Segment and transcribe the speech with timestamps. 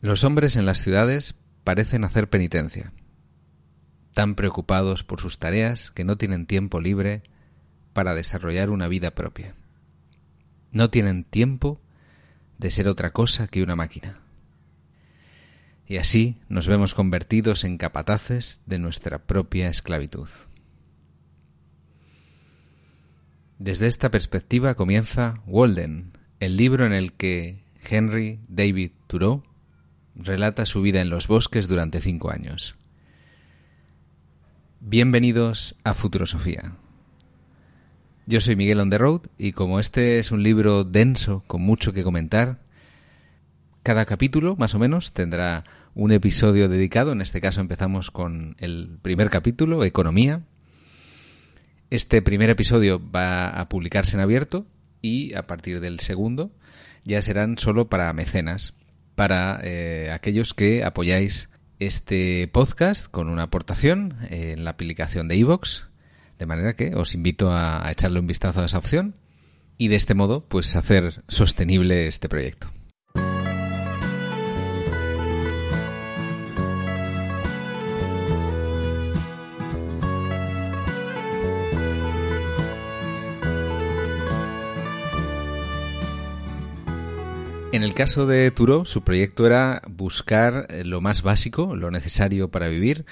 [0.00, 2.92] Los hombres en las ciudades parecen hacer penitencia,
[4.14, 7.22] tan preocupados por sus tareas que no tienen tiempo libre
[7.92, 9.54] para desarrollar una vida propia.
[10.72, 11.82] No tienen tiempo
[12.56, 14.20] de ser otra cosa que una máquina.
[15.86, 20.28] Y así nos vemos convertidos en capataces de nuestra propia esclavitud.
[23.58, 29.49] Desde esta perspectiva comienza Walden, el libro en el que Henry David Thoreau
[30.14, 32.74] relata su vida en los bosques durante cinco años.
[34.80, 36.76] Bienvenidos a Futurosofía.
[38.26, 41.92] Yo soy Miguel on the road y como este es un libro denso con mucho
[41.92, 42.60] que comentar,
[43.82, 47.12] cada capítulo más o menos tendrá un episodio dedicado.
[47.12, 50.42] En este caso empezamos con el primer capítulo, Economía.
[51.90, 54.66] Este primer episodio va a publicarse en abierto
[55.02, 56.52] y a partir del segundo
[57.04, 58.74] ya serán solo para mecenas,
[59.20, 65.82] para eh, aquellos que apoyáis este podcast con una aportación en la aplicación de iVoox,
[66.38, 69.16] de manera que os invito a, a echarle un vistazo a esa opción
[69.76, 72.69] y de este modo pues hacer sostenible este proyecto.
[87.72, 92.50] En el caso de Turo, su proyecto era buscar eh, lo más básico, lo necesario
[92.50, 93.06] para vivir,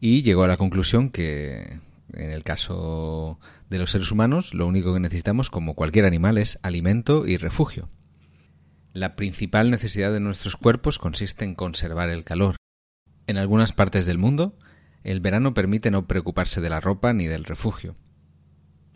[0.00, 1.78] y llegó a la conclusión que
[2.14, 3.38] en el caso
[3.68, 7.90] de los seres humanos, lo único que necesitamos, como cualquier animal, es alimento y refugio.
[8.94, 12.56] La principal necesidad de nuestros cuerpos consiste en conservar el calor.
[13.26, 14.56] En algunas partes del mundo,
[15.04, 17.94] el verano permite no preocuparse de la ropa ni del refugio.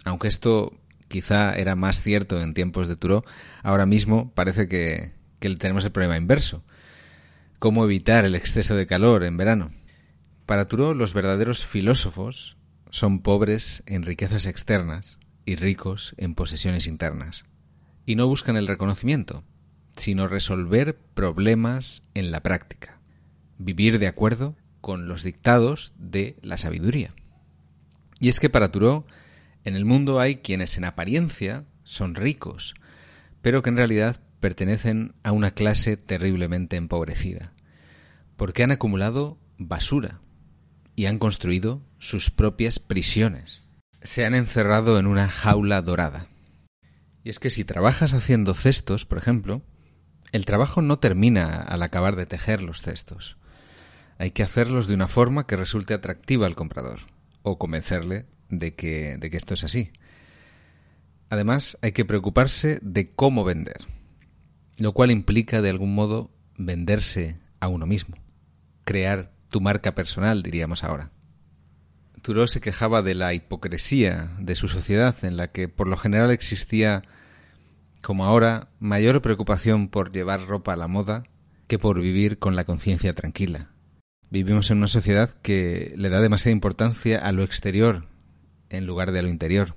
[0.06, 0.72] Aunque esto
[1.12, 3.24] quizá era más cierto en tiempos de Turo,
[3.62, 6.64] ahora mismo parece que, tenemos el problema inverso.
[7.60, 9.70] ¿Cómo evitar el exceso de calor en verano?
[10.46, 12.56] Para Turo, los verdaderos filósofos
[12.90, 17.44] son pobres en riquezas externas y ricos en posesiones internas.
[18.06, 19.44] Y no buscan el reconocimiento,
[19.96, 22.98] sino resolver problemas en la práctica,
[23.58, 27.14] vivir de acuerdo con los dictados de la sabiduría.
[28.18, 29.06] Y es que para Turó
[29.64, 32.74] en el mundo hay quienes en apariencia son ricos,
[33.40, 37.52] pero que en realidad pertenecen a una clase terriblemente empobrecida,
[38.36, 40.20] porque han acumulado basura
[40.96, 43.62] y han construido sus propias prisiones.
[44.02, 46.28] Se han encerrado en una jaula dorada.
[47.22, 49.62] Y es que si trabajas haciendo cestos, por ejemplo,
[50.32, 53.36] el trabajo no termina al acabar de tejer los cestos.
[54.18, 57.00] Hay que hacerlos de una forma que resulte atractiva al comprador,
[57.42, 59.90] o convencerle de que, de que esto es así.
[61.28, 63.88] Además, hay que preocuparse de cómo vender,
[64.78, 68.16] lo cual implica de algún modo venderse a uno mismo,
[68.84, 71.10] crear tu marca personal, diríamos ahora.
[72.20, 76.30] Thoreau se quejaba de la hipocresía de su sociedad, en la que por lo general
[76.30, 77.02] existía,
[78.02, 81.24] como ahora, mayor preocupación por llevar ropa a la moda
[81.66, 83.70] que por vivir con la conciencia tranquila.
[84.30, 88.11] Vivimos en una sociedad que le da demasiada importancia a lo exterior
[88.72, 89.76] en lugar de lo interior.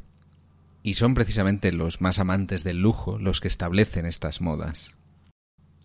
[0.82, 4.94] Y son precisamente los más amantes del lujo los que establecen estas modas.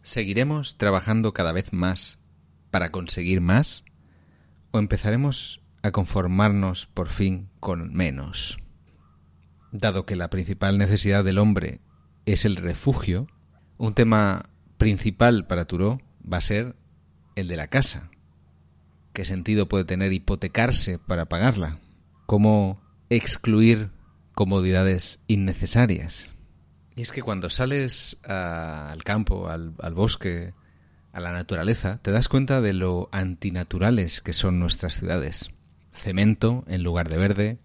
[0.02, 2.18] ¿Seguiremos trabajando cada vez más
[2.70, 3.84] para conseguir más?
[4.70, 8.58] ¿O empezaremos a conformarnos por fin con menos?
[9.72, 11.80] Dado que la principal necesidad del hombre
[12.26, 13.26] es el refugio,
[13.78, 16.76] un tema principal para Turó va a ser
[17.36, 18.10] el de la casa.
[19.12, 21.78] ¿Qué sentido puede tener hipotecarse para pagarla?
[22.26, 22.80] ¿Cómo
[23.10, 23.90] excluir
[24.34, 26.28] comodidades innecesarias.
[26.96, 30.54] Y es que cuando sales al campo, al, al bosque,
[31.12, 35.50] a la naturaleza, te das cuenta de lo antinaturales que son nuestras ciudades.
[35.92, 37.58] Cemento en lugar de verde,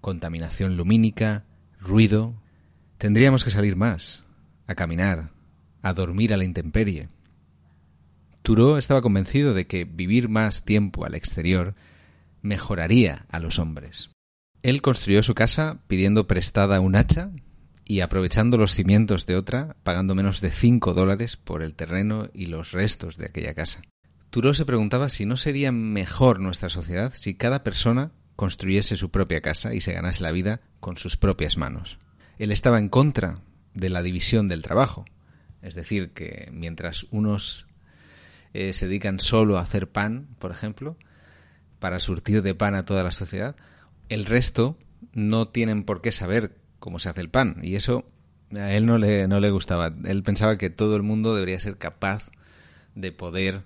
[0.00, 1.44] contaminación lumínica,
[1.80, 2.34] ruido.
[2.98, 4.22] Tendríamos que salir más,
[4.66, 5.30] a caminar,
[5.82, 7.08] a dormir a la intemperie.
[8.42, 11.74] Turó estaba convencido de que vivir más tiempo al exterior
[12.42, 14.13] mejoraría a los hombres.
[14.64, 17.30] Él construyó su casa pidiendo prestada un hacha
[17.84, 22.46] y aprovechando los cimientos de otra, pagando menos de 5 dólares por el terreno y
[22.46, 23.82] los restos de aquella casa.
[24.30, 29.42] Turó se preguntaba si no sería mejor nuestra sociedad si cada persona construyese su propia
[29.42, 31.98] casa y se ganase la vida con sus propias manos.
[32.38, 33.42] Él estaba en contra
[33.74, 35.04] de la división del trabajo,
[35.60, 37.66] es decir, que mientras unos
[38.54, 40.96] eh, se dedican solo a hacer pan, por ejemplo,
[41.80, 43.56] para surtir de pan a toda la sociedad,
[44.08, 44.76] el resto
[45.12, 47.58] no tienen por qué saber cómo se hace el pan.
[47.62, 48.04] Y eso
[48.54, 49.92] a él no le, no le gustaba.
[50.04, 52.30] Él pensaba que todo el mundo debería ser capaz
[52.94, 53.62] de poder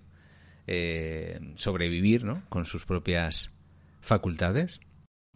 [0.66, 2.42] eh, sobrevivir ¿no?
[2.48, 3.50] con sus propias
[4.00, 4.80] facultades.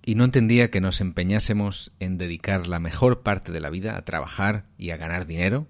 [0.04, 4.04] Y no entendía que nos empeñásemos en dedicar la mejor parte de la vida a
[4.04, 5.68] trabajar y a ganar dinero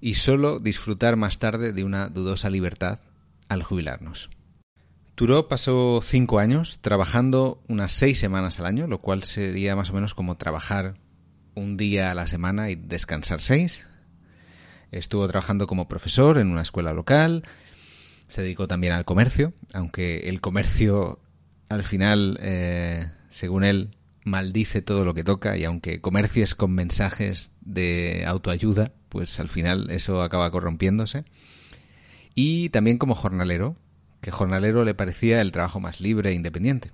[0.00, 3.00] y solo disfrutar más tarde de una dudosa libertad
[3.48, 4.30] al jubilarnos.
[5.14, 9.92] Turó pasó cinco años trabajando unas seis semanas al año, lo cual sería más o
[9.92, 10.94] menos como trabajar
[11.54, 13.82] un día a la semana y descansar seis.
[14.90, 17.44] Estuvo trabajando como profesor en una escuela local,
[18.26, 21.20] se dedicó también al comercio, aunque el comercio
[21.68, 27.50] al final, eh, según él, maldice todo lo que toca y aunque comercies con mensajes
[27.60, 31.24] de autoayuda, pues al final eso acaba corrompiéndose.
[32.34, 33.76] Y también como jornalero,
[34.22, 36.92] que jornalero le parecía el trabajo más libre e independiente.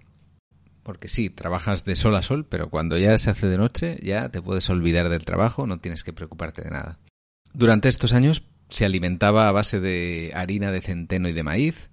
[0.83, 4.31] Porque sí, trabajas de sol a sol, pero cuando ya se hace de noche ya
[4.31, 6.99] te puedes olvidar del trabajo, no tienes que preocuparte de nada.
[7.53, 11.91] Durante estos años se alimentaba a base de harina de centeno y de maíz,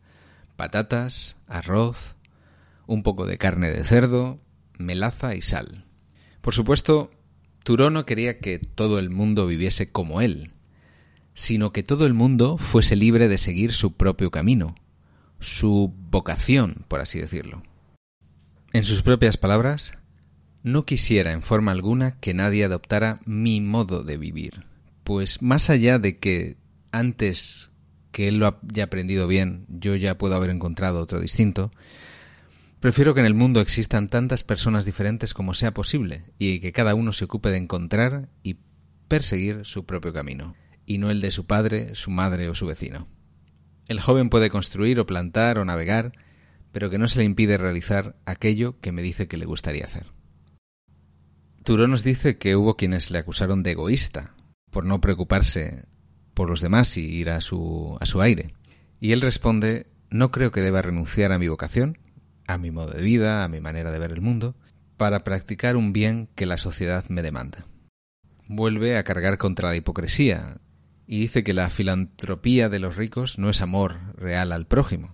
[0.56, 2.16] patatas, arroz,
[2.88, 4.40] un poco de carne de cerdo,
[4.78, 5.86] melaza y sal.
[6.40, 7.12] Por supuesto,
[7.64, 10.52] Turó no quería que todo el mundo viviese como él,
[11.34, 14.76] sino que todo el mundo fuese libre de seguir su propio camino,
[15.45, 17.63] su vocación, por así decirlo.
[18.74, 19.94] En sus propias palabras,
[20.63, 24.65] no quisiera en forma alguna que nadie adoptara mi modo de vivir,
[25.03, 26.57] pues más allá de que
[26.92, 27.69] antes
[28.12, 31.71] que él lo haya aprendido bien, yo ya puedo haber encontrado otro distinto,
[32.80, 36.95] prefiero que en el mundo existan tantas personas diferentes como sea posible y que cada
[36.95, 38.57] uno se ocupe de encontrar y
[39.07, 40.56] perseguir su propio camino,
[40.86, 43.07] y no el de su padre, su madre o su vecino.
[43.88, 46.14] El joven puede construir o plantar o navegar,
[46.72, 50.08] pero que no se le impide realizar aquello que me dice que le gustaría hacer.
[51.64, 54.36] Turó nos dice que hubo quienes le acusaron de egoísta,
[54.72, 55.88] por no preocuparse
[56.34, 58.54] por los demás y ir a su, a su aire.
[59.00, 61.98] Y él responde, no creo que deba renunciar a mi vocación,
[62.48, 64.56] a mi modo de vida, a mi manera de ver el mundo,
[64.98, 67.66] para practicar un bien que la sociedad me demanda.
[68.48, 70.58] Vuelve a cargar contra la hipocresía
[71.07, 75.12] y dice que la filantropía de los ricos no es amor real al prójimo,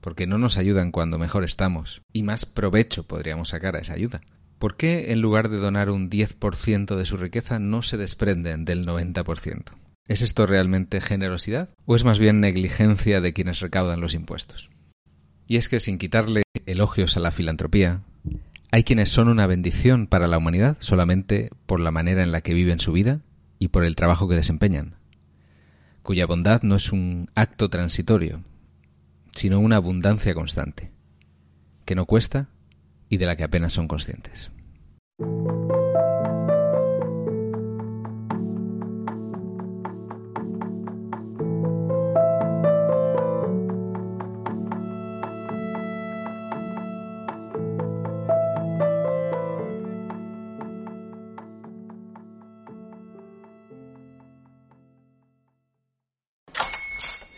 [0.00, 4.20] porque no nos ayudan cuando mejor estamos, y más provecho podríamos sacar a esa ayuda.
[4.58, 8.86] ¿Por qué en lugar de donar un 10% de su riqueza no se desprenden del
[8.86, 9.64] 90%?
[10.06, 14.70] ¿Es esto realmente generosidad o es más bien negligencia de quienes recaudan los impuestos?
[15.46, 18.02] Y es que sin quitarle elogios a la filantropía,
[18.70, 22.54] hay quienes son una bendición para la humanidad solamente por la manera en la que
[22.54, 23.20] viven su vida
[23.58, 24.96] y por el trabajo que desempeñan,
[26.02, 28.42] cuya bondad no es un acto transitorio,
[29.34, 30.92] sino una abundancia constante,
[31.84, 32.48] que no cuesta
[33.08, 34.50] y de la que apenas son conscientes.